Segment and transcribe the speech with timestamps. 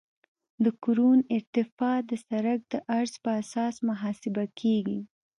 [0.63, 4.99] د کرون ارتفاع د سرک د عرض په اساس محاسبه کیږي